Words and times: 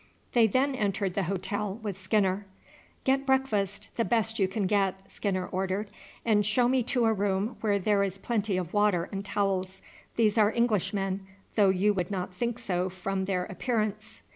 They 0.33 0.47
then 0.47 0.73
entered 0.73 1.13
the 1.13 1.25
hotel 1.29 1.75
with 1.83 1.95
Skinner. 1.95 2.47
"Get 3.03 3.23
breakfast, 3.23 3.89
the 3.97 4.03
best 4.03 4.39
you 4.39 4.47
can 4.47 4.65
get," 4.65 4.95
Skinner 5.11 5.45
ordered; 5.45 5.91
"and 6.25 6.43
show 6.43 6.67
me 6.67 6.81
to 6.85 7.05
a 7.05 7.13
room 7.13 7.55
where 7.61 7.77
there 7.77 8.01
is 8.01 8.17
plenty 8.17 8.57
of 8.57 8.73
water 8.73 9.07
and 9.11 9.23
towels. 9.23 9.83
These 10.15 10.39
are 10.39 10.51
Englishmen, 10.53 11.27
though 11.53 11.69
you 11.69 11.93
would 11.93 12.09
not 12.09 12.33
think 12.33 12.57
so 12.57 12.89
from 12.89 13.25
their 13.25 13.43
appearance." 13.45 14.23